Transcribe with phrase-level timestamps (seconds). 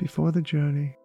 [0.00, 0.96] Before the Journey.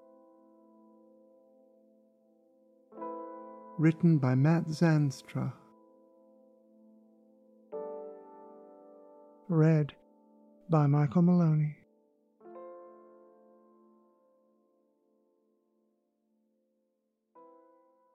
[3.78, 5.52] Written by Matt Zandstra.
[9.50, 9.92] Read
[10.70, 11.76] by Michael Maloney.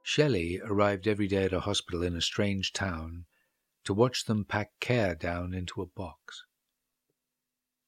[0.03, 3.27] Shelley arrived every day at a hospital in a strange town
[3.85, 6.47] to watch them pack Cair down into a box.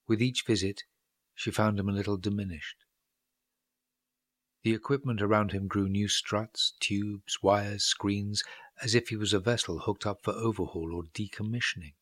[0.07, 0.85] With each visit,
[1.35, 2.85] she found him a little diminished.
[4.63, 8.45] The equipment around him grew new struts, tubes, wires, screens,
[8.81, 11.95] as if he was a vessel hooked up for overhaul or decommissioning.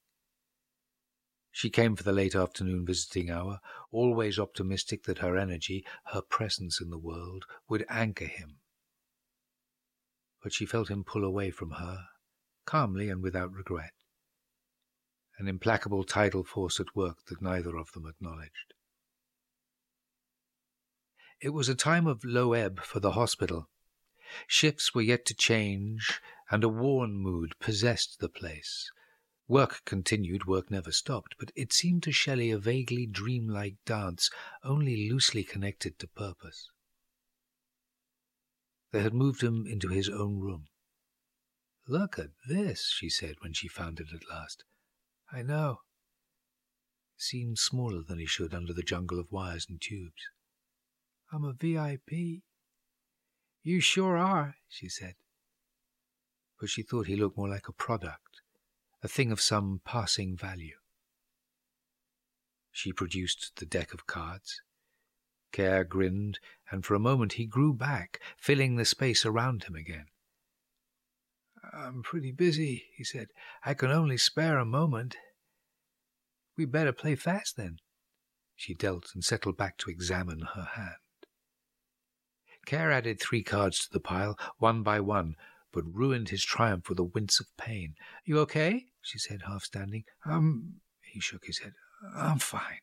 [1.51, 6.81] She came for the late afternoon visiting hour, always optimistic that her energy, her presence
[6.81, 8.61] in the world, would anchor him.
[10.43, 12.07] But she felt him pull away from her,
[12.67, 13.95] calmly and without regret,
[15.39, 18.75] an implacable tidal force at work that neither of them acknowledged.
[21.41, 23.71] It was a time of low ebb for the hospital.
[24.47, 28.91] Shifts were yet to change, and a worn mood possessed the place.
[29.49, 34.31] Work continued, work never stopped, but it seemed to Shelley a vaguely dreamlike dance,
[34.63, 36.71] only loosely connected to purpose.
[38.93, 40.69] They had moved him into his own room.
[41.87, 44.65] Look at this, she said when she found it at last.
[45.33, 45.81] I know.
[47.17, 50.29] Seemed smaller than he should under the jungle of wires and tubes.
[51.33, 52.43] I'm a VIP.
[53.63, 55.15] You sure are, she said.
[56.59, 58.43] But she thought he looked more like a product,
[59.03, 60.77] a thing of some passing value.
[62.73, 64.61] She produced the deck of cards.
[65.53, 66.39] Cair grinned,
[66.71, 70.07] and for a moment he grew back, filling the space around him again.
[71.73, 73.29] I'm pretty busy, he said.
[73.65, 75.17] I can only spare a moment.
[76.57, 77.79] We'd better play fast then.
[78.57, 80.97] She dealt and settled back to examine her hand.
[82.67, 85.37] Cair added three cards to the pile, one by one,
[85.73, 87.95] but ruined his triumph with a wince of pain.
[88.25, 88.87] You okay?
[89.03, 90.05] she said, half standing.
[90.27, 91.73] Um, he shook his head.
[92.15, 92.81] I'm fine.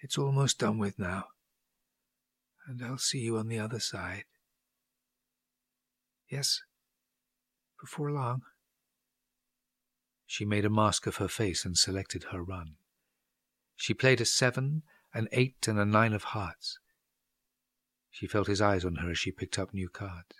[0.00, 1.24] It's almost done with now.
[2.66, 4.24] And I'll see you on the other side.
[6.28, 6.62] Yes,
[7.80, 8.42] before long.
[10.26, 12.76] She made a mask of her face and selected her run.
[13.74, 14.82] She played a seven,
[15.12, 16.78] an eight, and a nine of hearts.
[18.10, 20.36] She felt his eyes on her as she picked up new cards.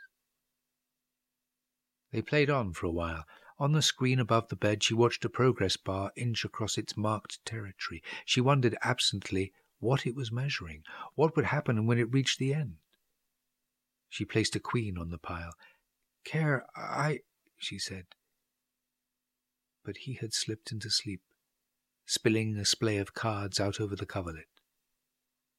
[2.13, 3.25] They played on for a while.
[3.59, 7.45] On the screen above the bed, she watched a progress bar inch across its marked
[7.45, 8.03] territory.
[8.25, 10.83] She wondered absently what it was measuring,
[11.15, 12.77] what would happen when it reached the end.
[14.09, 15.53] She placed a queen on the pile.
[16.25, 17.21] Cair, I,
[17.59, 18.07] she said.
[19.85, 21.23] But he had slipped into sleep,
[22.05, 24.49] spilling a splay of cards out over the coverlet.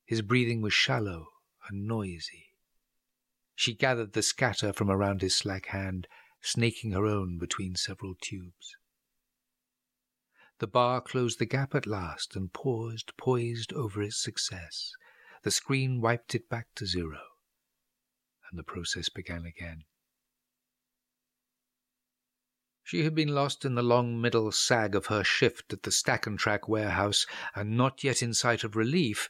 [0.05, 1.27] His breathing was shallow
[1.69, 2.47] and noisy.
[3.55, 6.07] She gathered the scatter from around his slack hand,
[6.41, 8.75] snaking her own between several tubes.
[10.59, 14.93] The bar closed the gap at last and paused, poised over its success.
[15.43, 17.21] The screen wiped it back to zero,
[18.49, 19.85] and the process began again.
[22.83, 26.27] She had been lost in the long middle sag of her shift at the Stack
[26.27, 29.29] and Track warehouse, and not yet in sight of relief,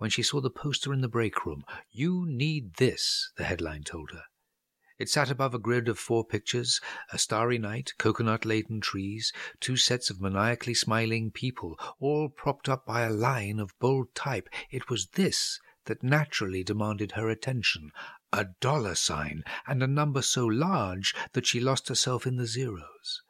[0.00, 1.62] when she saw the poster in the break room.
[1.90, 4.22] You need this, the headline told her.
[4.98, 6.80] It sat above a grid of four pictures
[7.12, 12.86] a starry night, coconut laden trees, two sets of maniacally smiling people, all propped up
[12.86, 14.48] by a line of bold type.
[14.70, 17.92] It was this that naturally demanded her attention
[18.32, 23.22] a dollar sign, and a number so large that she lost herself in the zeros.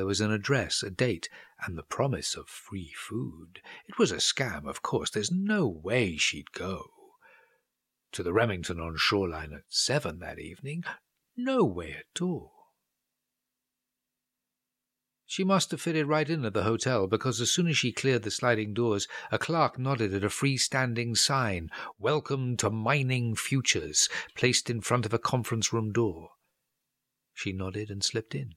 [0.00, 1.28] There was an address, a date,
[1.66, 3.60] and the promise of free food.
[3.86, 5.10] It was a scam, of course.
[5.10, 6.86] There's no way she'd go.
[8.12, 10.84] To the Remington on Shoreline at seven that evening?
[11.36, 12.70] No way at all.
[15.26, 18.22] She must have fitted right in at the hotel, because as soon as she cleared
[18.22, 24.70] the sliding doors, a clerk nodded at a freestanding sign, Welcome to Mining Futures, placed
[24.70, 26.30] in front of a conference room door.
[27.34, 28.54] She nodded and slipped in.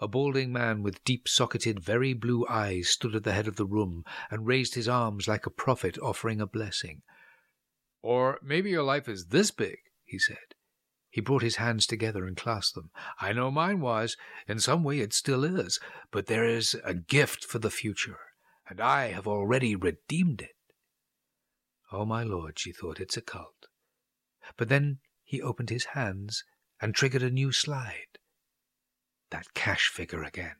[0.00, 4.04] A balding man with deep-socketed, very blue eyes stood at the head of the room
[4.30, 7.02] and raised his arms like a prophet offering a blessing.
[8.00, 10.54] Or maybe your life is this big, he said.
[11.10, 12.90] He brought his hands together and clasped them.
[13.20, 14.16] I know mine was.
[14.46, 15.80] In some way it still is.
[16.12, 18.20] But there is a gift for the future,
[18.68, 20.54] and I have already redeemed it.
[21.90, 23.66] Oh, my lord, she thought, it's a cult.
[24.56, 26.44] But then he opened his hands
[26.80, 28.17] and triggered a new slide
[29.30, 30.56] that cash figure again.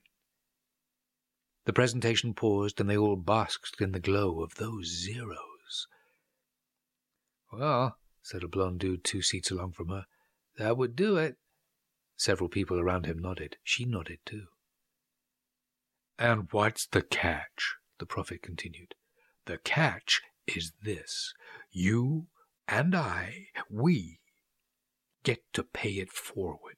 [1.64, 5.86] The presentation paused, and they all basked in the glow of those zeros.
[7.52, 10.06] Well, said a blond dude two seats along from her,
[10.56, 11.36] that would do it.
[12.16, 13.56] Several people around him nodded.
[13.62, 14.46] She nodded too.
[16.18, 17.76] And what's the catch?
[17.98, 18.94] The prophet continued.
[19.46, 21.32] The catch is this.
[21.70, 22.26] You
[22.66, 24.20] and I, we
[25.22, 26.76] get to pay it forward.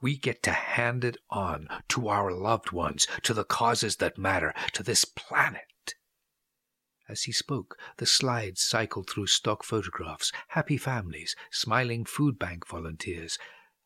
[0.00, 4.54] We get to hand it on to our loved ones, to the causes that matter,
[4.72, 5.94] to this planet.
[7.08, 13.38] As he spoke, the slides cycled through stock photographs, happy families, smiling food bank volunteers,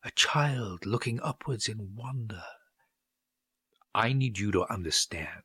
[0.03, 2.43] a child looking upwards in wonder.
[3.95, 5.43] I need you to understand.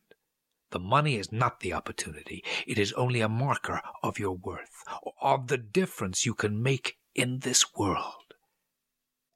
[0.72, 2.44] The money is not the opportunity.
[2.68, 4.84] It is only a marker of your worth,
[5.22, 8.34] of the difference you can make in this world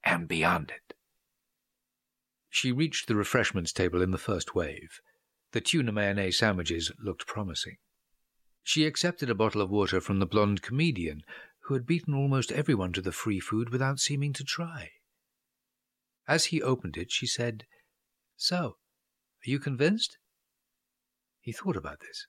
[0.04, 0.93] and beyond it.
[2.54, 5.02] She reached the refreshments table in the first wave.
[5.54, 7.78] The tuna mayonnaise sandwiches looked promising.
[8.62, 11.24] She accepted a bottle of water from the blonde comedian,
[11.62, 14.92] who had beaten almost everyone to the free food without seeming to try.
[16.28, 17.66] As he opened it, she said,
[18.38, 18.78] So,
[19.48, 20.20] are you convinced?
[21.40, 22.28] He thought about this.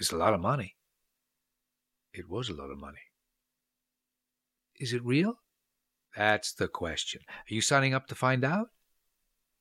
[0.00, 0.76] It's a lot of money.
[2.14, 3.12] It was a lot of money.
[4.80, 5.34] Is it real?
[6.16, 7.20] That's the question.
[7.28, 8.68] Are you signing up to find out?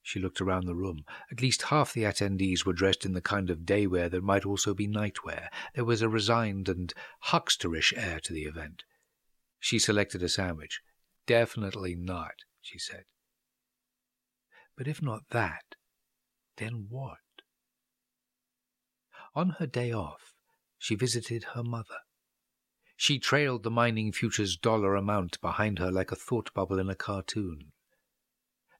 [0.07, 1.03] She looked around the room.
[1.29, 4.73] At least half the attendees were dressed in the kind of daywear that might also
[4.73, 5.49] be nightwear.
[5.75, 6.93] There was a resigned and
[7.25, 8.85] hucksterish air to the event.
[9.59, 10.79] She selected a sandwich.
[11.25, 13.03] Definitely not, she said.
[14.77, 15.75] But if not that,
[16.55, 17.17] then what?
[19.35, 20.33] On her day off,
[20.77, 21.99] she visited her mother.
[22.95, 26.95] She trailed the mining future's dollar amount behind her like a thought bubble in a
[26.95, 27.73] cartoon.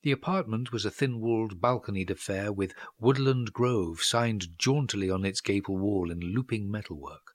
[0.08, 5.78] The apartment was a thin-walled, balconied affair with Woodland Grove signed jauntily on its gable
[5.78, 7.34] wall in looping metalwork.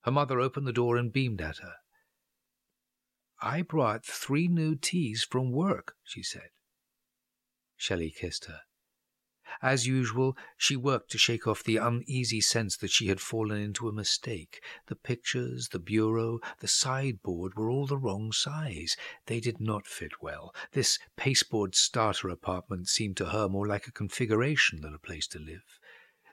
[0.00, 1.74] Her mother opened the door and beamed at her.
[3.40, 6.50] I brought three new teas from work, she said.
[7.76, 8.62] Shelley kissed her.
[9.62, 13.88] As usual, she worked to shake off the uneasy sense that she had fallen into
[13.88, 14.62] a mistake.
[14.86, 18.96] The pictures, the bureau, the sideboard were all the wrong size.
[19.26, 20.54] They did not fit well.
[20.72, 25.38] This pasteboard starter apartment seemed to her more like a configuration than a place to
[25.38, 25.78] live.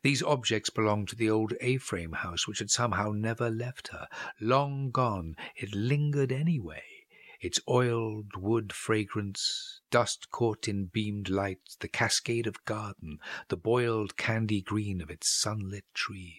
[0.04, 4.08] These objects belonged to the old A-frame house which had somehow never left her.
[4.40, 6.97] Long gone, it lingered anyway
[7.40, 13.20] its oiled wood fragrance, dust caught in beamed light, the cascade of garden,
[13.50, 16.36] the boiled candy green of its sunlit trees.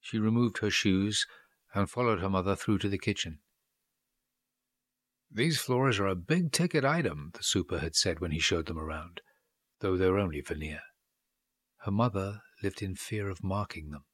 [0.00, 1.26] She removed her shoes
[1.72, 3.38] and followed her mother through to the kitchen.
[5.30, 8.78] These floors are a big ticket item, the super had said when he showed them
[8.78, 9.20] around,
[9.80, 10.82] though they're only veneer.
[11.78, 14.04] Her mother lived in fear of marking them.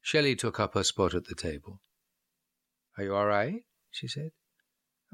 [0.00, 1.80] Shelley took up her spot at the table.
[2.96, 3.64] Are you all right?
[3.90, 4.32] she said.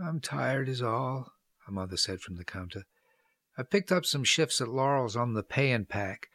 [0.02, 1.32] I'm tired, is all,
[1.66, 2.84] her mother said from the counter.
[3.56, 6.28] I picked up some shifts at Laurel's on the pay and pack.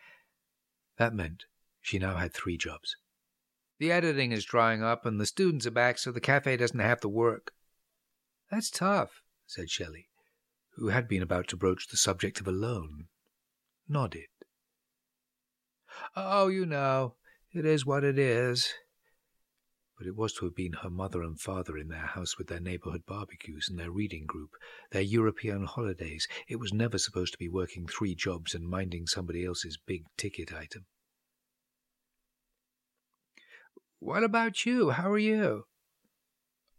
[0.98, 1.46] That meant
[1.82, 2.98] she now had three jobs.
[3.80, 7.02] The editing is drying up, and the students are back, so the cafe doesn't have
[7.02, 7.54] to work.
[8.52, 10.10] That's tough, said Shelley,
[10.76, 13.08] who had been about to broach the subject of a loan.
[13.88, 14.28] Nodded.
[16.16, 17.16] Oh, you know,
[17.52, 18.74] it is what it is
[19.98, 22.60] but it was to have been her mother and father in their house with their
[22.60, 24.52] neighborhood barbecues and their reading group,
[24.92, 26.28] their European holidays.
[26.48, 30.54] It was never supposed to be working three jobs and minding somebody else's big ticket
[30.54, 30.86] item.
[34.00, 34.90] What about you?
[34.90, 35.66] How are you?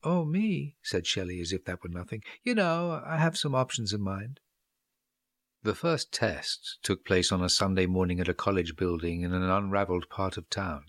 [0.03, 2.23] Oh, me, said Shelley as if that were nothing.
[2.43, 4.41] You know, I have some options in mind.
[5.63, 9.49] The first test took place on a Sunday morning at a college building in an
[9.49, 10.85] unravelled part of town.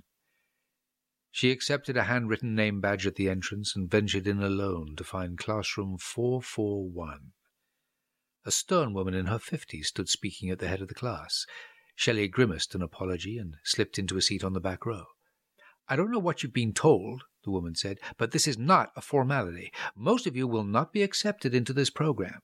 [1.36, 5.38] She accepted a handwritten name badge at the entrance and ventured in alone to find
[5.38, 7.34] classroom 441.
[8.46, 11.46] A stern woman in her fifties stood speaking at the head of the class.
[11.94, 15.08] Shelley grimaced an apology and slipped into a seat on the back row.
[15.89, 19.01] I don't know what you've been told, the woman said, but this is not a
[19.01, 19.74] formality.
[19.94, 22.39] Most of you will not be accepted into this program.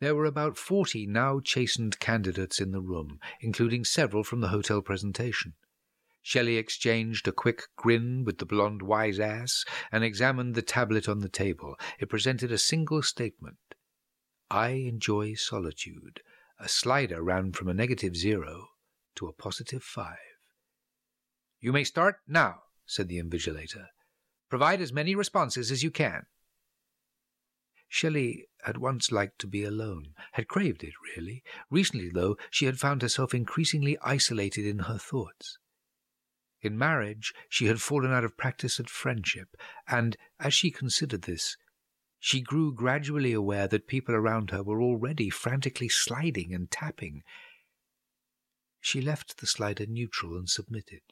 [0.00, 4.82] There were about forty now chastened candidates in the room, including several from the hotel
[4.82, 5.54] presentation.
[6.26, 9.62] Shelley exchanged a quick grin with the blonde wise ass
[9.92, 11.76] and examined the tablet on the table.
[11.98, 13.58] It presented a single statement.
[14.50, 16.22] I enjoy solitude.
[16.58, 18.68] A slider ran from a negative zero
[19.16, 20.16] to a positive five.
[21.60, 23.88] You may start now, said the invigilator.
[24.48, 26.24] Provide as many responses as you can.
[27.86, 31.42] Shelley had once liked to be alone, had craved it, really.
[31.70, 35.58] Recently, though, she had found herself increasingly isolated in her thoughts.
[36.64, 39.54] In marriage, she had fallen out of practice at friendship,
[39.86, 41.58] and as she considered this,
[42.18, 47.22] she grew gradually aware that people around her were already frantically sliding and tapping.
[48.80, 51.02] She left the slider neutral and submitted.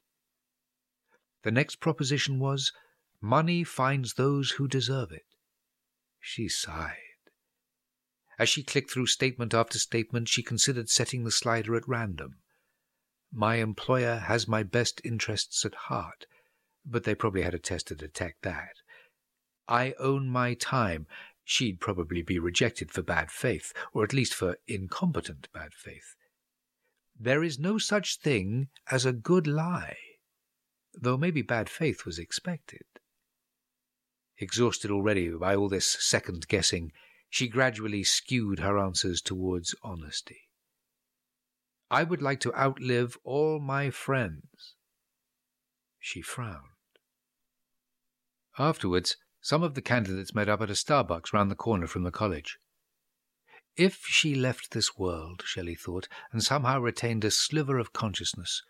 [1.43, 2.73] The next proposition was,
[3.21, 5.27] Money finds those who deserve it.
[6.19, 6.97] She sighed.
[8.39, 12.42] As she clicked through statement after statement, she considered setting the slider at random.
[13.35, 16.27] My employer has my best interests at heart,
[16.85, 18.75] but they probably had a test to detect that.
[19.67, 21.07] I own my time.
[21.43, 26.15] She'd probably be rejected for bad faith, or at least for incompetent bad faith.
[27.19, 29.97] There is no such thing as a good lie,
[30.93, 32.85] though maybe bad faith was expected.
[34.37, 36.93] Exhausted already by all this second guessing,
[37.31, 40.51] she gradually skewed her answers towards honesty.
[41.93, 44.77] I would like to outlive all my friends.
[46.01, 46.71] She frowned.
[48.59, 52.11] Afterwards, some of the candidates met up at a Starbucks round the corner from the
[52.11, 52.57] college.
[53.77, 58.63] If she left this world, Shelley thought, and somehow retained a sliver of consciousness,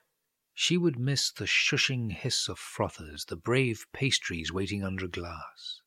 [0.53, 5.81] she would miss the shushing hiss of frothers, the brave pastries waiting under glass.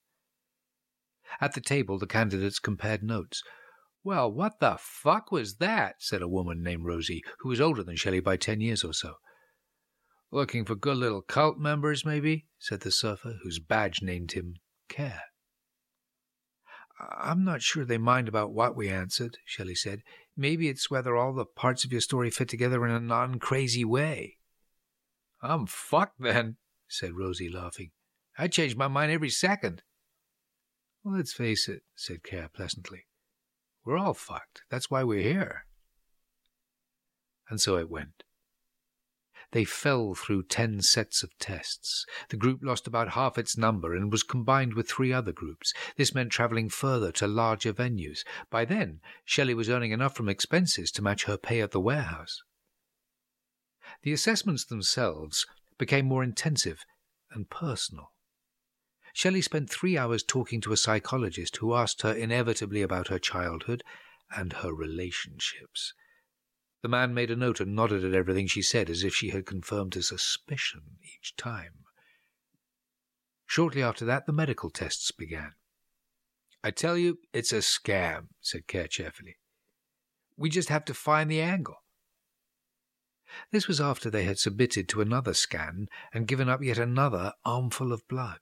[1.41, 3.43] At the table, the candidates compared notes.
[4.05, 5.95] Well, what the fuck was that?
[5.97, 9.15] said a woman named Rosie, who was older than Shelley by ten years or so.
[10.31, 12.45] Looking for good little cult members, maybe?
[12.59, 14.57] said the surfer, whose badge named him
[14.89, 15.23] Cair.
[16.99, 20.03] I'm not sure they mind about what we answered, Shelley said.
[20.37, 23.83] Maybe it's whether all the parts of your story fit together in a non crazy
[23.83, 24.37] way.
[25.41, 26.57] I'm fucked then,
[26.87, 27.89] said Rosie, laughing.
[28.37, 29.81] I change my mind every second.
[31.03, 33.07] Let's face it, said Cair pleasantly.
[33.85, 34.63] We're all fucked.
[34.69, 35.65] That's why we're here.
[37.49, 38.23] And so it went.
[39.51, 42.05] They fell through ten sets of tests.
[42.29, 45.71] The group lost about half its number and was combined with three other groups.
[45.95, 48.25] This meant travelling further to larger venues.
[48.49, 52.41] By then, Shelley was earning enough from expenses to match her pay at the warehouse.
[54.01, 55.45] The assessments themselves
[55.77, 56.83] became more intensive
[57.31, 58.11] and personal.
[59.15, 63.81] Shelley spent three hours talking to a psychologist who asked her inevitably about her childhood
[64.29, 65.93] and her relationships.
[66.81, 69.45] The man made a note and nodded at everything she said as if she had
[69.45, 71.85] confirmed a suspicion each time.
[73.45, 75.53] Shortly after that, the medical tests began.
[76.61, 79.37] I tell you, it's a scam, said Cair cheerfully.
[80.35, 81.77] We just have to find the angle.
[83.51, 87.93] This was after they had submitted to another scan and given up yet another armful
[87.93, 88.39] of blood.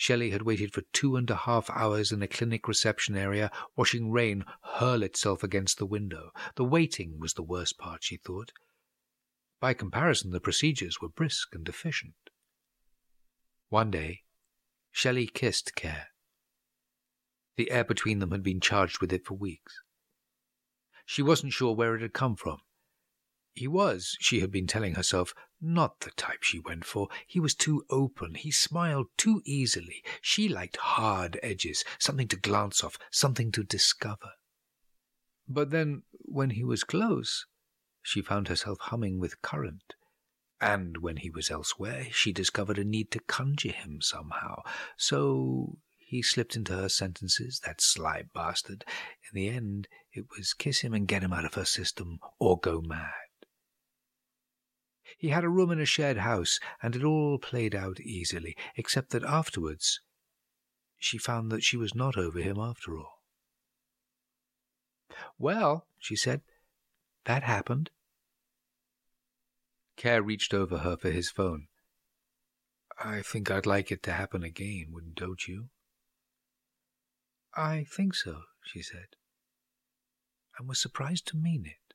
[0.00, 4.12] Shelley had waited for two and a half hours in a clinic reception area, watching
[4.12, 6.30] rain hurl itself against the window.
[6.54, 8.52] The waiting was the worst part, she thought.
[9.58, 12.14] By comparison, the procedures were brisk and efficient.
[13.70, 14.22] One day,
[14.92, 16.10] Shelley kissed Cair.
[17.56, 19.82] The air between them had been charged with it for weeks.
[21.04, 22.58] She wasn't sure where it had come from.
[23.58, 27.08] He was, she had been telling herself, not the type she went for.
[27.26, 28.36] He was too open.
[28.36, 30.04] He smiled too easily.
[30.20, 34.30] She liked hard edges, something to glance off, something to discover.
[35.48, 37.46] But then, when he was close,
[38.00, 39.94] she found herself humming with current.
[40.60, 44.62] And when he was elsewhere, she discovered a need to conjure him somehow.
[44.96, 48.84] So he slipped into her sentences, that sly bastard.
[49.32, 52.56] In the end, it was kiss him and get him out of her system, or
[52.56, 53.27] go mad.
[55.16, 59.10] He had a room in a shared house, and it all played out easily, except
[59.10, 60.00] that afterwards
[60.98, 63.22] she found that she was not over him after all.
[65.38, 66.42] Well, she said,
[67.24, 67.90] that happened.
[69.96, 71.68] Cair reached over her for his phone.
[72.98, 75.70] I think I'd like it to happen again, wouldn't don't you?
[77.54, 79.16] I think so, she said,
[80.58, 81.87] and was surprised to mean it.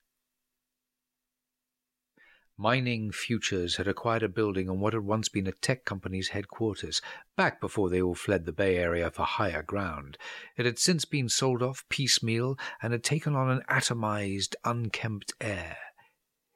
[2.63, 7.01] Mining Futures had acquired a building on what had once been a tech company's headquarters,
[7.35, 10.17] back before they all fled the Bay Area for higher ground.
[10.55, 15.75] It had since been sold off piecemeal and had taken on an atomized, unkempt air.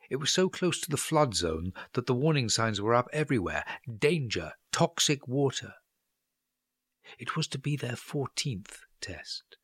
[0.09, 3.65] It was so close to the flood zone that the warning signs were up everywhere
[3.99, 5.73] danger, toxic water.
[7.19, 9.57] It was to be their fourteenth test.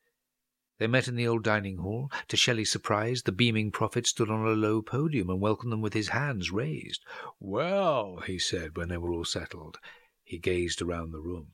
[0.78, 2.10] They met in the old dining hall.
[2.28, 5.94] To Shelley's surprise, the beaming prophet stood on a low podium and welcomed them with
[5.94, 7.04] his hands raised.
[7.38, 9.78] Well, he said when they were all settled.
[10.24, 11.48] He gazed around the room.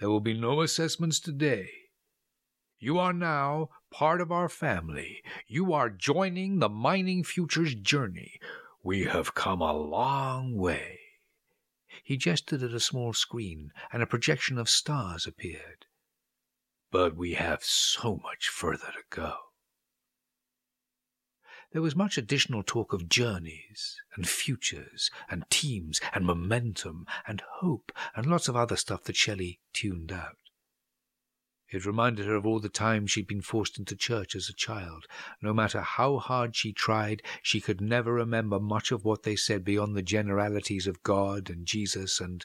[0.00, 1.70] There will be no assessments today.
[2.80, 5.22] You are now part of our family.
[5.46, 8.40] You are joining the mining future's journey.
[8.82, 10.98] We have come a long way.
[12.02, 15.86] He gestured at a small screen, and a projection of stars appeared.
[16.92, 19.34] But we have so much further to go.
[21.72, 27.92] There was much additional talk of journeys, and futures, and teams, and momentum, and hope,
[28.14, 30.36] and lots of other stuff that Shelley tuned out.
[31.70, 35.06] It reminded her of all the times she'd been forced into church as a child.
[35.40, 39.64] No matter how hard she tried, she could never remember much of what they said
[39.64, 42.44] beyond the generalities of God and Jesus and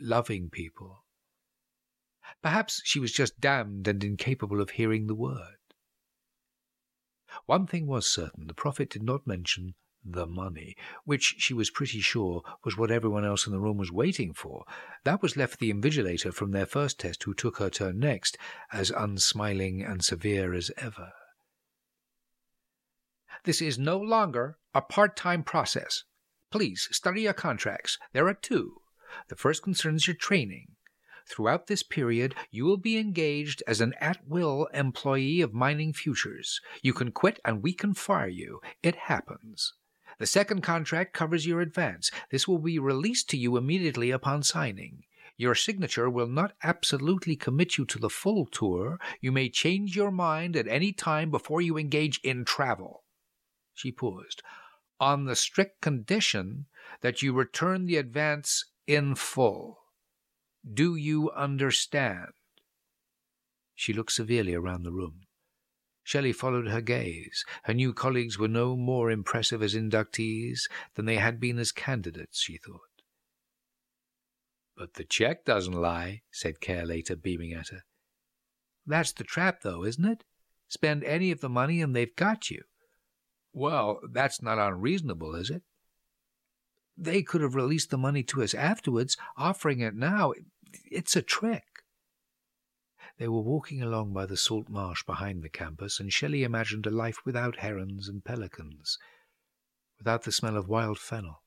[0.00, 1.03] loving people.
[2.42, 5.56] Perhaps she was just damned and incapable of hearing the word.
[7.46, 12.00] One thing was certain the prophet did not mention the money, which she was pretty
[12.00, 14.64] sure was what everyone else in the room was waiting for.
[15.04, 18.36] That was left the invigilator from their first test, who took her turn next,
[18.72, 21.12] as unsmiling and severe as ever.
[23.44, 26.04] This is no longer a part time process.
[26.50, 27.98] Please study your contracts.
[28.12, 28.80] There are two.
[29.28, 30.76] The first concerns your training.
[31.26, 36.60] Throughout this period, you will be engaged as an at will employee of Mining Futures.
[36.82, 38.60] You can quit and we can fire you.
[38.82, 39.72] It happens.
[40.18, 42.10] The second contract covers your advance.
[42.30, 45.04] This will be released to you immediately upon signing.
[45.36, 48.98] Your signature will not absolutely commit you to the full tour.
[49.20, 53.02] You may change your mind at any time before you engage in travel.
[53.72, 54.42] She paused.
[55.00, 56.66] On the strict condition
[57.00, 59.83] that you return the advance in full.
[60.72, 62.32] Do you understand?
[63.74, 65.26] She looked severely around the room.
[66.02, 67.44] Shelley followed her gaze.
[67.64, 72.40] Her new colleagues were no more impressive as inductees than they had been as candidates,
[72.40, 72.80] she thought.
[74.76, 77.82] But the check doesn't lie, said Cair later, beaming at her.
[78.86, 80.24] That's the trap, though, isn't it?
[80.68, 82.64] Spend any of the money and they've got you.
[83.52, 85.62] Well, that's not unreasonable, is it?
[86.96, 90.32] They could have released the money to us afterwards, offering it now.
[90.90, 91.64] It's a trick.
[93.18, 96.90] They were walking along by the salt marsh behind the campus, and Shelley imagined a
[96.90, 98.98] life without herons and pelicans,
[99.98, 101.42] without the smell of wild fennel.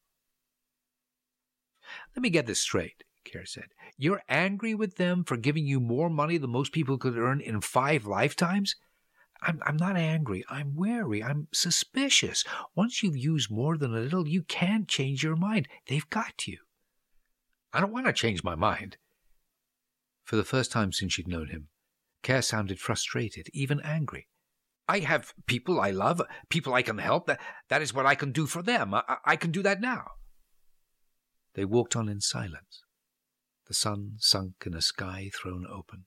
[2.16, 3.70] Let me get this straight, Cair said.
[3.98, 7.60] You're angry with them for giving you more money than most people could earn in
[7.62, 8.76] five lifetimes?
[9.42, 10.44] I'm, I'm not angry.
[10.50, 11.24] I'm wary.
[11.24, 12.44] I'm suspicious.
[12.76, 15.68] Once you've used more than a little, you can't change your mind.
[15.88, 16.60] They've got you.
[17.74, 18.98] I don't want to change my mind.
[20.28, 21.70] For the first time since she'd known him,
[22.22, 24.28] Cair sounded frustrated, even angry.
[24.86, 27.28] I have people I love, people I can help.
[27.28, 28.94] That, that is what I can do for them.
[28.94, 30.04] I, I can do that now.
[31.54, 32.84] They walked on in silence.
[33.68, 36.04] The sun sunk in a sky thrown open.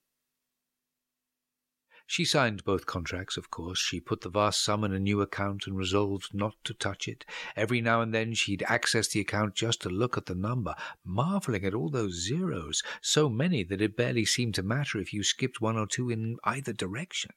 [2.10, 3.78] She signed both contracts, of course.
[3.78, 7.24] She put the vast sum in a new account and resolved not to touch it.
[7.54, 11.64] Every now and then she'd access the account just to look at the number, marveling
[11.64, 15.60] at all those zeros, so many that it barely seemed to matter if you skipped
[15.60, 17.30] one or two in either direction.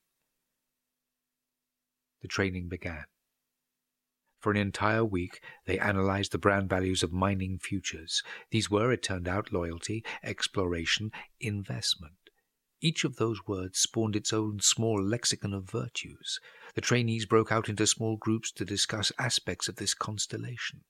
[2.24, 3.04] The training began.
[4.40, 8.24] For an entire week, they analyzed the brand values of mining futures.
[8.50, 12.23] These were, it turned out, loyalty, exploration, investment.
[12.84, 16.42] Each of those words spawned its own small lexicon of virtues.
[16.76, 20.82] The trainees broke out into small groups to discuss aspects of this constellation.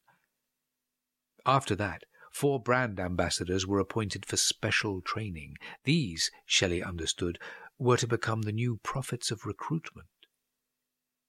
[1.46, 5.58] After that, four brand ambassadors were appointed for special training.
[5.84, 7.38] These, Shelley understood,
[7.78, 10.08] were to become the new prophets of recruitment.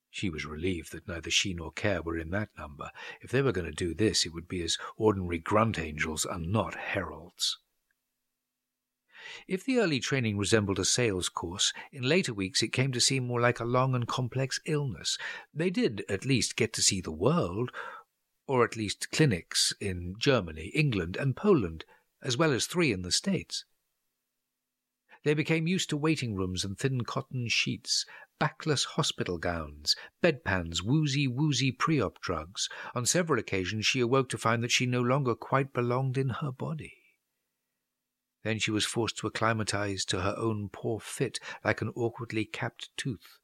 [0.08, 2.88] She was relieved that neither she nor Cair were in that number.
[3.20, 6.50] If they were going to do this, it would be as ordinary grunt angels and
[6.50, 7.58] not heralds.
[9.48, 13.26] If the early training resembled a sales course, in later weeks it came to seem
[13.26, 15.18] more like a long and complex illness.
[15.52, 17.70] They did at least get to see the world,
[18.46, 21.84] or at least clinics in Germany, England, and Poland,
[22.22, 23.64] as well as three in the States.
[25.24, 28.04] They became used to waiting rooms and thin cotton sheets,
[28.38, 32.68] backless hospital gowns, bedpans, woozy, woozy pre-op drugs.
[32.94, 36.52] On several occasions she awoke to find that she no longer quite belonged in her
[36.52, 36.98] body.
[38.44, 42.90] Then she was forced to acclimatize to her own poor fit like an awkwardly capped
[42.96, 43.38] tooth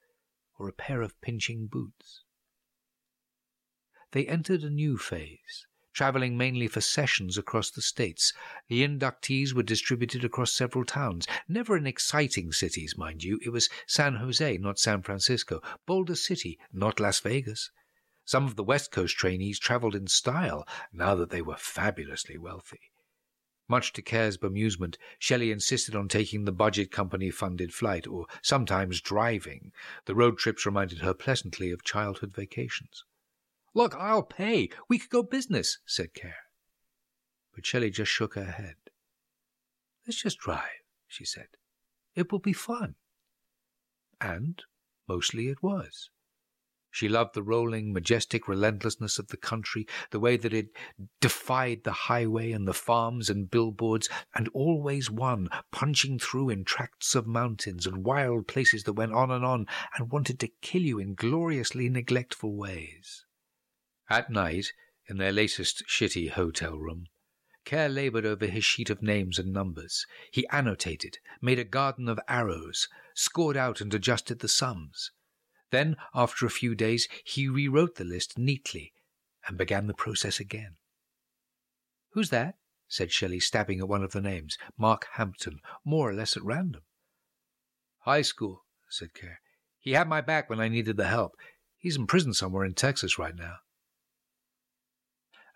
[0.58, 2.22] or a pair of pinching boots.
[4.12, 8.34] They entered a new phase, traveling mainly for sessions across the states.
[8.68, 13.40] The inductees were distributed across several towns, never in exciting cities, mind you.
[13.42, 17.70] It was San Jose, not San Francisco, Boulder City, not Las Vegas.
[18.26, 22.80] Some of the West Coast trainees traveled in style now that they were fabulously wealthy.
[23.70, 29.00] Much to Cair's bemusement, Shelley insisted on taking the budget company funded flight, or sometimes
[29.00, 29.70] driving.
[30.06, 33.04] The road trips reminded her pleasantly of childhood vacations.
[33.72, 34.70] Look, I'll pay.
[34.88, 36.34] We could go business, said Cair.
[37.54, 38.74] But Shelley just shook her head.
[40.04, 41.50] Let's just drive, she said.
[42.16, 42.96] It will be fun.
[44.20, 44.60] And
[45.06, 46.10] mostly it was.
[46.92, 50.70] She loved the rolling, majestic relentlessness of the country, the way that it
[51.20, 57.14] defied the highway and the farms and billboards, and always won, punching through in tracts
[57.14, 60.98] of mountains and wild places that went on and on and wanted to kill you
[60.98, 63.24] in gloriously neglectful ways.
[64.08, 64.72] At night,
[65.06, 67.06] in their latest shitty hotel room,
[67.64, 70.06] Cair labored over his sheet of names and numbers.
[70.32, 75.12] He annotated, made a garden of arrows, scored out and adjusted the sums.
[75.70, 78.92] Then, after a few days, he rewrote the list neatly
[79.46, 80.76] and began the process again.
[82.12, 82.56] Who's that?
[82.88, 84.58] said Shelley, stabbing at one of the names.
[84.76, 86.82] Mark Hampton, more or less at random.
[88.00, 89.40] High school, said Cair.
[89.78, 91.36] He had my back when I needed the help.
[91.78, 93.56] He's in prison somewhere in Texas right now.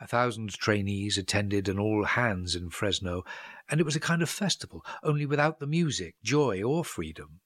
[0.00, 3.24] A thousand trainees attended and all hands in Fresno,
[3.68, 7.40] and it was a kind of festival, only without the music, joy, or freedom.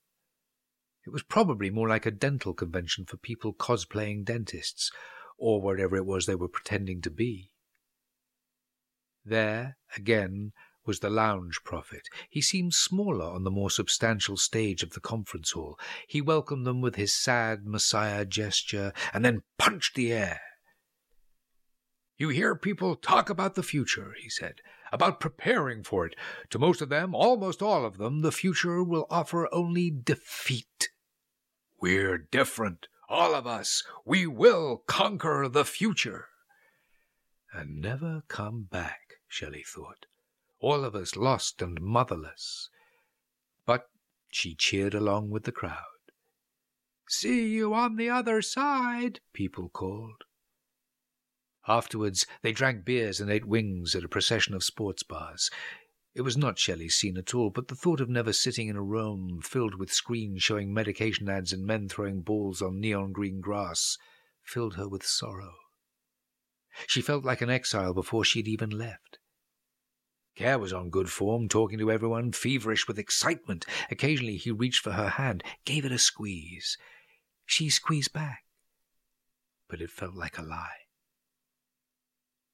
[1.08, 4.92] It was probably more like a dental convention for people cosplaying dentists,
[5.38, 7.50] or whatever it was they were pretending to be.
[9.24, 10.52] There, again,
[10.84, 12.10] was the lounge prophet.
[12.28, 15.80] He seemed smaller on the more substantial stage of the conference hall.
[16.06, 20.42] He welcomed them with his sad messiah gesture, and then punched the air.
[22.18, 24.56] You hear people talk about the future, he said,
[24.92, 26.14] about preparing for it.
[26.50, 30.90] To most of them, almost all of them, the future will offer only defeat.
[31.80, 33.84] We're different, all of us.
[34.04, 36.26] We will conquer the future.
[37.52, 40.06] And never come back, Shelley thought.
[40.60, 42.68] All of us lost and motherless.
[43.64, 43.88] But
[44.30, 45.84] she cheered along with the crowd.
[47.08, 50.24] See you on the other side, people called.
[51.66, 55.50] Afterwards, they drank beers and ate wings at a procession of sports bars.
[56.14, 58.82] It was not Shelley's scene at all, but the thought of never sitting in a
[58.82, 63.98] room filled with screens showing medication ads and men throwing balls on neon green grass
[64.42, 65.54] filled her with sorrow.
[66.86, 69.18] She felt like an exile before she had even left.
[70.34, 73.66] Cair was on good form, talking to everyone, feverish with excitement.
[73.90, 76.78] Occasionally he reached for her hand, gave it a squeeze.
[77.44, 78.44] She squeezed back,
[79.68, 80.87] but it felt like a lie.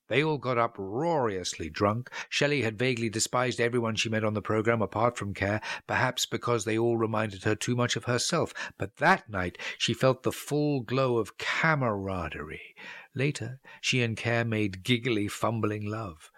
[0.08, 2.10] They all got uproariously drunk.
[2.28, 6.64] Shelley had vaguely despised everyone she met on the program apart from Cair, perhaps because
[6.64, 8.52] they all reminded her too much of herself.
[8.76, 12.74] But that night she felt the full glow of camaraderie.
[13.14, 16.30] Later, she and Cair made giggly, fumbling love,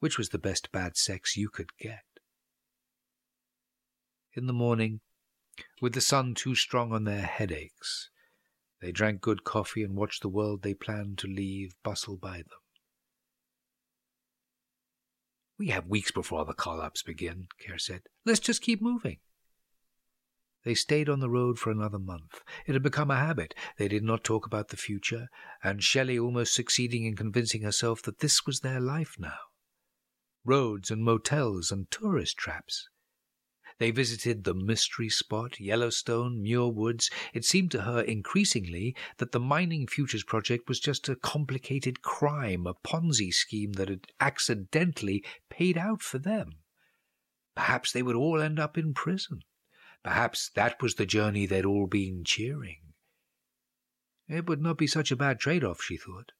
[0.00, 2.04] which was the best bad sex you could get.
[4.34, 5.00] In the morning,
[5.80, 8.10] with the sun too strong on their headaches,
[8.82, 12.58] they drank good coffee and watched the world they planned to leave bustle by them.
[15.58, 18.02] We have weeks before the call ups begin, Cair said.
[18.24, 19.18] Let's just keep moving.
[20.64, 22.42] They stayed on the road for another month.
[22.66, 23.54] It had become a habit.
[23.78, 25.28] They did not talk about the future,
[25.62, 29.38] and Shelley almost succeeding in convincing herself that this was their life now.
[30.44, 32.88] Roads and motels and tourist traps.
[33.78, 37.10] They visited the mystery spot, Yellowstone, Muir Woods.
[37.34, 42.66] It seemed to her increasingly that the Mining Futures Project was just a complicated crime,
[42.66, 46.52] a Ponzi scheme that had accidentally paid out for them.
[47.54, 49.40] Perhaps they would all end up in prison.
[50.02, 52.78] Perhaps that was the journey they'd all been cheering.
[54.28, 56.32] It would not be such a bad trade off, she thought.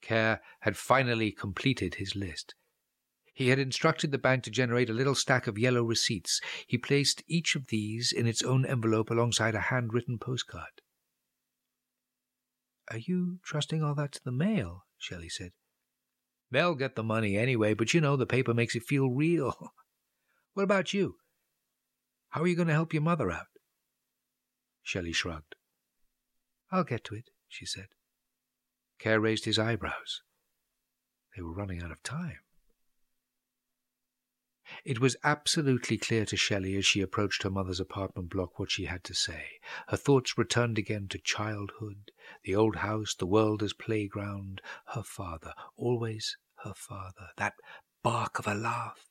[0.00, 2.54] Cair had finally completed his list.
[3.36, 6.40] He had instructed the bank to generate a little stack of yellow receipts.
[6.66, 10.80] He placed each of these in its own envelope alongside a handwritten postcard.
[12.90, 14.86] Are you trusting all that to the mail?
[14.96, 15.50] Shelley said.
[16.50, 19.54] They'll get the money anyway, but you know the paper makes it feel real.
[20.54, 21.16] what about you?
[22.30, 23.48] How are you going to help your mother out?
[24.82, 25.56] Shelley shrugged.
[26.72, 27.88] I'll get to it, she said.
[28.98, 30.22] Cair raised his eyebrows.
[31.36, 32.38] They were running out of time.
[34.84, 38.86] It was absolutely clear to Shelley as she approached her mother's apartment block what she
[38.86, 39.60] had to say.
[39.88, 42.10] Her thoughts returned again to childhood,
[42.42, 44.60] the old house, the world as playground,
[44.94, 47.54] her father, always her father, that
[48.02, 49.06] bark of a laugh.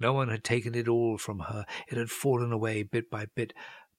[0.00, 1.64] No one had taken it all from her.
[1.86, 3.52] It had fallen away bit by bit,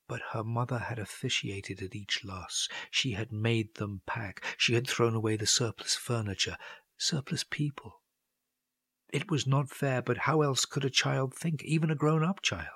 [0.07, 2.67] but her mother had officiated at each loss.
[2.91, 4.43] She had made them pack.
[4.57, 6.57] She had thrown away the surplus furniture,
[6.97, 8.01] surplus people.
[9.13, 12.67] It was not fair, but how else could a child think, even a grown-up child?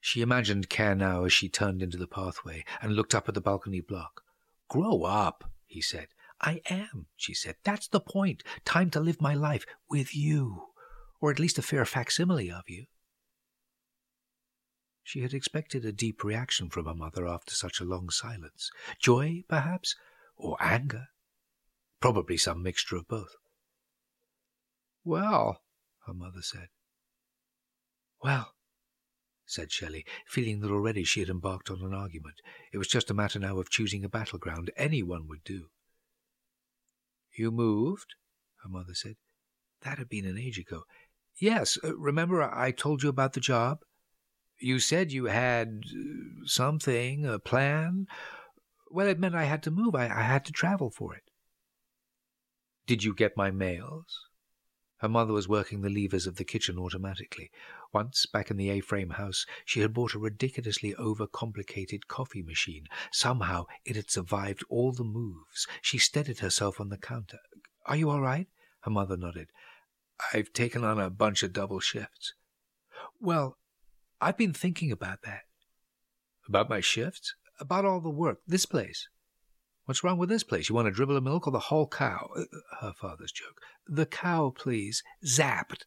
[0.00, 3.40] She imagined Cair now as she turned into the pathway and looked up at the
[3.40, 4.22] balcony block.
[4.68, 6.06] Grow up, he said.
[6.40, 7.56] I am, she said.
[7.64, 8.44] That's the point.
[8.64, 10.68] Time to live my life with you,
[11.20, 12.84] or at least a fair facsimile of you.
[15.02, 18.70] She had expected a deep reaction from her mother after such a long silence.
[19.00, 19.96] Joy, perhaps,
[20.36, 21.08] or anger.
[22.00, 23.34] Probably some mixture of both.
[25.06, 25.62] Well,
[26.06, 26.66] her mother said.
[28.24, 28.54] Well,
[29.46, 32.40] said Shelley, feeling that already she had embarked on an argument.
[32.72, 34.72] It was just a matter now of choosing a battleground.
[34.76, 35.68] Any one would do.
[37.38, 38.16] You moved?
[38.64, 39.14] her mother said.
[39.82, 40.82] That had been an age ago.
[41.38, 43.78] Yes, uh, remember I told you about the job?
[44.58, 48.08] You said you had uh, something, a plan.
[48.90, 49.94] Well, it meant I had to move.
[49.94, 51.30] I, I had to travel for it.
[52.88, 54.26] Did you get my mails?
[54.98, 57.50] Her mother was working the levers of the kitchen automatically.
[57.92, 62.86] Once, back in the A-frame house, she had bought a ridiculously over-complicated coffee machine.
[63.12, 65.66] Somehow it had survived all the moves.
[65.82, 67.40] She steadied herself on the counter.
[67.84, 68.48] Are you all right?
[68.80, 69.50] Her mother nodded.
[70.32, 72.32] I've taken on a bunch of double shifts.
[73.20, 73.58] Well,
[74.20, 75.42] I've been thinking about that.
[76.48, 77.34] About my shifts?
[77.60, 78.38] About all the work.
[78.46, 79.08] This place.
[79.86, 80.68] What's wrong with this place?
[80.68, 82.28] You want to dribble a milk or the whole cow?
[82.36, 82.42] Uh,
[82.80, 83.60] her father's joke.
[83.86, 85.02] The cow, please.
[85.24, 85.84] Zapped.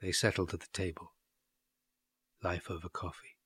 [0.00, 1.12] They settled at the table.
[2.42, 3.36] Life over coffee.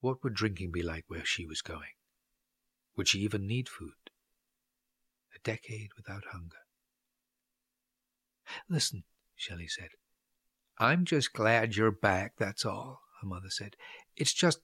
[0.00, 1.92] What would drinking be like where she was going?
[2.96, 3.92] Would she even need food?
[5.36, 6.56] A decade without hunger.
[8.70, 9.04] Listen,
[9.36, 9.90] Shelley said.
[10.78, 13.76] I'm just glad you're back, that's all, her mother said.
[14.16, 14.60] It's just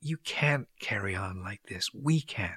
[0.00, 1.90] you can't carry on like this.
[1.94, 2.54] We can't.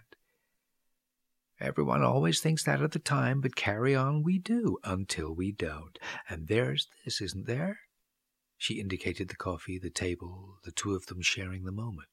[1.59, 5.97] Everyone always thinks that at the time, but carry on we do until we don't.
[6.27, 7.79] And there's this, isn't there?
[8.57, 12.07] She indicated the coffee, the table, the two of them sharing the moment.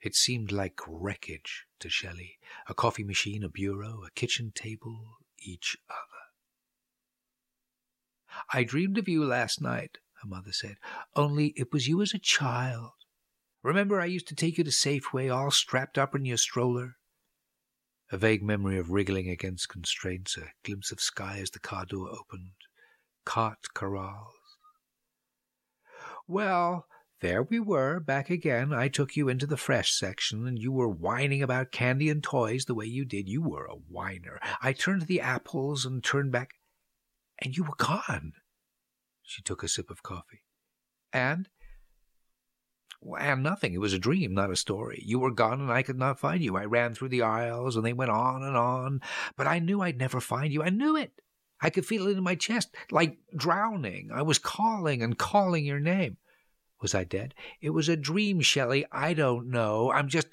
[0.00, 2.38] It seemed like wreckage to Shelley
[2.68, 6.26] a coffee machine, a bureau, a kitchen table, each other.
[8.52, 10.76] I dreamed of you last night, her mother said,
[11.14, 12.92] only it was you as a child.
[13.66, 16.98] Remember I used to take you to Safeway all strapped up in your stroller?
[18.12, 22.08] A vague memory of wriggling against constraints, a glimpse of sky as the car door
[22.08, 22.52] opened,
[23.24, 24.36] cart corrals.
[26.28, 26.86] Well,
[27.20, 28.72] there we were, back again.
[28.72, 32.66] I took you into the fresh section, and you were whining about candy and toys
[32.66, 33.28] the way you did.
[33.28, 34.38] You were a whiner.
[34.62, 36.50] I turned to the apples and turned back,
[37.42, 38.34] and you were gone.
[39.24, 40.44] She took a sip of coffee.
[41.12, 41.48] And
[43.18, 43.72] and nothing.
[43.74, 45.02] It was a dream, not a story.
[45.04, 46.56] You were gone and I could not find you.
[46.56, 49.00] I ran through the aisles and they went on and on,
[49.36, 50.62] but I knew I'd never find you.
[50.62, 51.12] I knew it.
[51.60, 54.10] I could feel it in my chest, like drowning.
[54.12, 56.18] I was calling and calling your name.
[56.82, 57.34] Was I dead?
[57.62, 58.84] It was a dream, Shelley.
[58.92, 59.90] I don't know.
[59.90, 60.28] I'm just,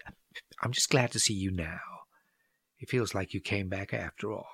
[0.62, 1.80] I'm just glad to see you now.
[2.80, 4.48] It feels like you came back after all.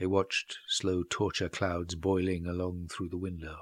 [0.00, 3.58] They watched slow torture clouds boiling along through the window.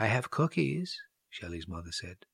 [0.00, 2.24] I have cookies, Shelley's mother said.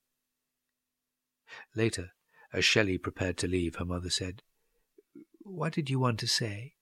[1.74, 2.12] Later,
[2.52, 4.42] as Shelley prepared to leave, her mother said,
[5.40, 6.74] What did you want to say?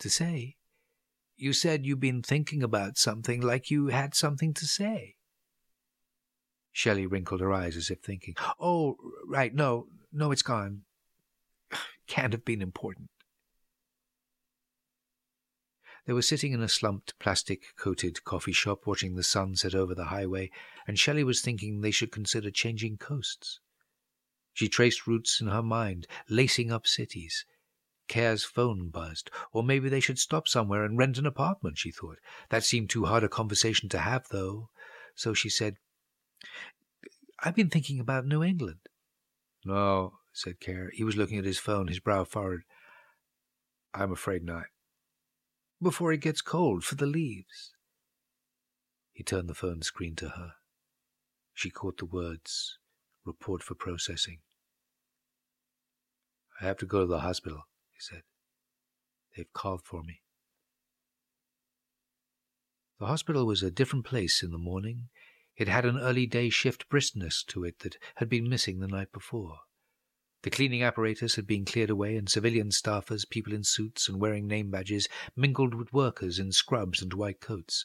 [0.00, 0.56] To say?
[1.38, 5.16] You said you'd been thinking about something, like you had something to say.
[6.70, 10.82] Shelley wrinkled her eyes as if thinking, Oh, right, no, no, it's gone.
[12.06, 13.08] Can't have been important.
[16.06, 20.06] They were sitting in a slumped, plastic-coated coffee shop watching the sun set over the
[20.06, 20.50] highway,
[20.86, 23.60] and Shelley was thinking they should consider changing coasts.
[24.54, 27.44] She traced routes in her mind, lacing up cities.
[28.08, 29.30] Cair's phone buzzed.
[29.52, 32.18] Or maybe they should stop somewhere and rent an apartment, she thought.
[32.48, 34.70] That seemed too hard a conversation to have, though.
[35.14, 35.76] So she said,
[37.38, 38.80] I've been thinking about New England.
[39.64, 40.90] No, said Cair.
[40.92, 42.62] He was looking at his phone, his brow furrowed.
[43.94, 44.64] I'm afraid not
[45.82, 47.72] before it gets cold for the leaves.
[49.12, 50.52] He turned the phone screen to her.
[51.54, 52.78] She caught the words,
[53.24, 54.38] report for processing.
[56.60, 58.22] I have to go to the hospital, he said.
[59.36, 60.22] They've called for me.
[62.98, 65.08] The hospital was a different place in the morning.
[65.56, 69.12] It had an early day shift briskness to it that had been missing the night
[69.12, 69.60] before.
[70.42, 74.46] The cleaning apparatus had been cleared away, and civilian staffers, people in suits and wearing
[74.46, 77.84] name badges, mingled with workers in scrubs and white coats.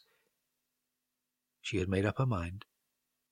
[1.62, 2.64] She had made up her mind.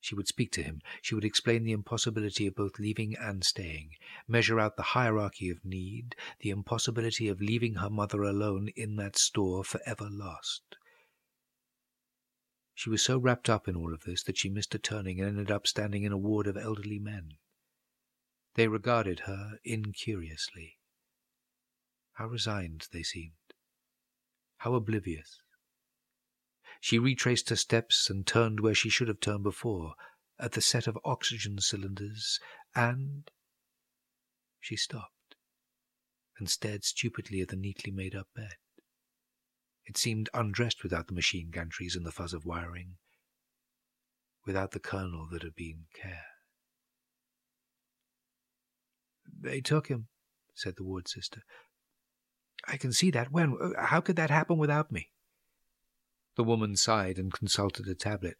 [0.01, 0.81] She would speak to him.
[1.01, 3.95] She would explain the impossibility of both leaving and staying,
[4.27, 9.15] measure out the hierarchy of need, the impossibility of leaving her mother alone in that
[9.15, 10.75] store forever lost.
[12.73, 15.29] She was so wrapped up in all of this that she missed a turning and
[15.29, 17.36] ended up standing in a ward of elderly men.
[18.55, 20.77] They regarded her incuriously.
[22.13, 23.33] How resigned they seemed.
[24.57, 25.41] How oblivious.
[26.79, 29.95] She retraced her steps and turned where she should have turned before,
[30.37, 32.39] at the set of oxygen cylinders,
[32.75, 33.31] and
[34.59, 35.35] she stopped
[36.37, 38.57] and stared stupidly at the neatly made up bed.
[39.85, 42.97] It seemed undressed without the machine gantries and the fuzz of wiring,
[44.45, 46.32] without the kernel that had been Cair.
[49.25, 50.07] They took him,
[50.53, 51.41] said the ward sister.
[52.67, 53.31] I can see that.
[53.31, 53.57] When?
[53.62, 55.09] Uh, how could that happen without me?
[56.36, 58.38] The woman sighed and consulted a tablet.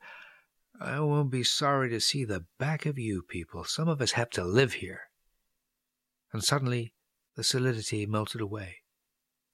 [0.80, 3.64] I won't be sorry to see the back of you people.
[3.64, 5.02] Some of us have to live here.
[6.32, 6.94] And suddenly
[7.36, 8.78] the solidity melted away,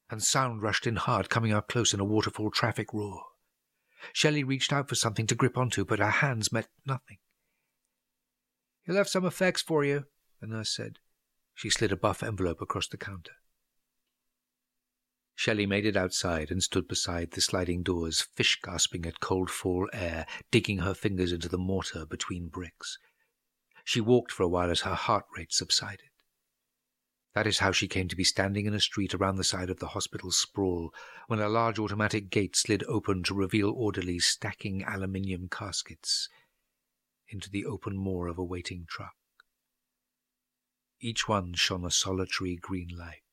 [0.09, 3.23] and sound rushed in hard, coming up close in a waterfall traffic roar.
[4.13, 7.17] Shelley reached out for something to grip onto, but her hands met nothing.
[8.83, 10.05] He left some effects for you,
[10.39, 10.99] the nurse said.
[11.59, 13.33] She slid a buff envelope across the counter.
[15.35, 19.89] Shelley made it outside and stood beside the sliding doors, fish gasping at cold fall
[19.91, 22.97] air, digging her fingers into the mortar between bricks.
[23.83, 26.11] She walked for a while as her heart rate subsided.
[27.33, 29.79] That is how she came to be standing in a street around the side of
[29.79, 30.93] the hospital sprawl
[31.27, 36.29] when a large automatic gate slid open to reveal orderlies stacking aluminium caskets
[37.27, 39.18] into the open moor of a waiting truck.
[41.01, 43.23] Each one shone a solitary green light.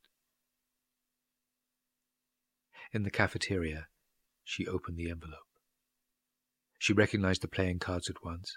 [2.93, 3.89] In the cafeteria,
[4.45, 5.41] she opened the envelope.
[6.79, 8.57] She recognized the playing cards at once,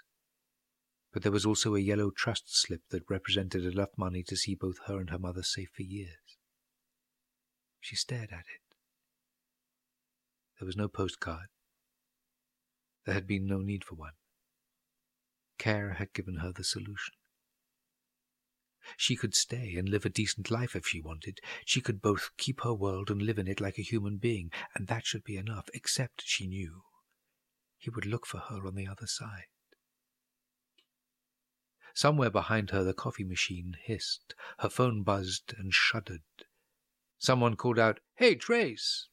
[1.12, 4.78] but there was also a yellow trust slip that represented enough money to see both
[4.86, 6.38] her and her mother safe for years.
[7.80, 8.76] She stared at it.
[10.60, 11.48] There was no postcard.
[13.06, 14.12] There had been no need for one.
[15.58, 17.14] Cair had given her the solution.
[18.96, 21.40] She could stay and live a decent life if she wanted.
[21.64, 24.86] She could both keep her world and live in it like a human being, and
[24.86, 26.82] that should be enough, except, she knew,
[27.78, 29.46] he would look for her on the other side.
[31.94, 36.22] Somewhere behind her the coffee machine hissed, her phone buzzed and shuddered.
[37.18, 39.08] Someone called out, Hey, Trace!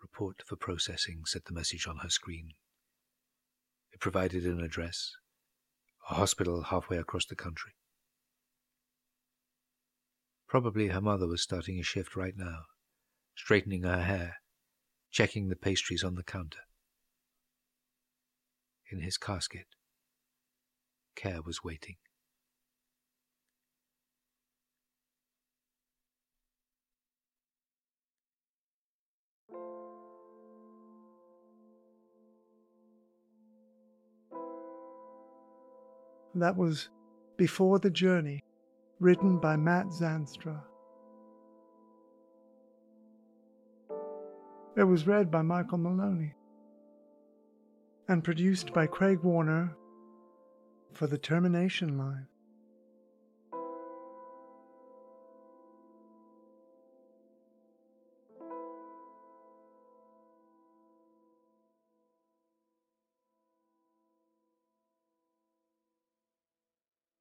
[0.00, 2.54] Report for processing, said the message on her screen.
[3.92, 5.12] It provided an address,
[6.08, 7.72] a hospital halfway across the country.
[10.50, 12.62] Probably her mother was starting a shift right now,
[13.36, 14.38] straightening her hair,
[15.12, 16.58] checking the pastries on the counter.
[18.90, 19.66] In his casket,
[21.14, 21.98] Cair was waiting.
[36.34, 36.88] That was
[37.36, 38.42] Before the Journey
[39.00, 40.60] written by Matt Zandstra.
[44.76, 46.34] It was read by Michael Maloney
[48.08, 49.74] and produced by Craig Warner
[50.92, 52.26] for the Termination Line.